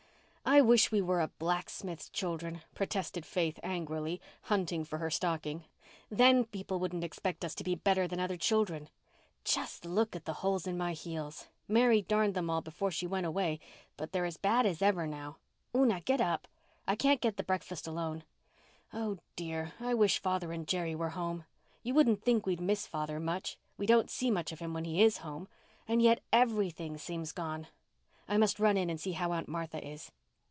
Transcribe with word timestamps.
"I 0.43 0.59
wish 0.59 0.91
we 0.91 0.99
were 1.01 1.21
a 1.21 1.29
blacksmith's 1.39 2.09
children," 2.09 2.61
protested 2.75 3.25
Faith 3.25 3.57
angrily, 3.63 4.19
hunting 4.43 4.83
for 4.83 4.97
her 4.97 5.09
stockings. 5.09 5.63
"Then 6.09 6.43
people 6.43 6.77
wouldn't 6.77 7.05
expect 7.05 7.45
us 7.45 7.55
to 7.55 7.63
be 7.63 7.75
better 7.75 8.05
than 8.05 8.19
other 8.19 8.35
children. 8.35 8.89
Just 9.45 9.85
look 9.85 10.13
at 10.13 10.25
the 10.25 10.33
holes 10.41 10.67
in 10.67 10.77
my 10.77 10.91
heels. 10.91 11.47
Mary 11.69 12.01
darned 12.01 12.33
them 12.33 12.49
all 12.49 12.57
up 12.57 12.65
before 12.65 12.91
she 12.91 13.07
went 13.07 13.25
away, 13.25 13.61
but 13.95 14.11
they're 14.11 14.25
as 14.25 14.35
bad 14.35 14.65
as 14.65 14.81
ever 14.81 15.07
now. 15.07 15.37
Una, 15.73 16.01
get 16.01 16.19
up. 16.19 16.49
I 16.85 16.97
can't 16.97 17.21
get 17.21 17.37
the 17.37 17.43
breakfast 17.43 17.87
alone. 17.87 18.23
Oh, 18.93 19.19
dear. 19.37 19.71
I 19.79 19.93
wish 19.93 20.19
father 20.19 20.51
and 20.51 20.67
Jerry 20.67 20.95
were 20.95 21.09
home. 21.11 21.45
You 21.81 21.93
wouldn't 21.93 22.23
think 22.25 22.45
we'd 22.45 22.59
miss 22.59 22.85
father 22.85 23.21
much—we 23.21 23.85
don't 23.85 24.09
see 24.11 24.29
much 24.29 24.51
of 24.51 24.59
him 24.59 24.73
when 24.73 24.83
he 24.85 25.01
is 25.01 25.19
home. 25.19 25.47
And 25.87 26.01
yet 26.01 26.19
everything 26.33 26.97
seems 26.97 27.31
gone. 27.31 27.67
I 28.27 28.35
must 28.37 28.59
run 28.59 28.75
in 28.75 28.89
and 28.89 28.99
see 28.99 29.13
how 29.13 29.31
Aunt 29.31 29.47
Martha 29.47 29.81
is." 29.87 30.11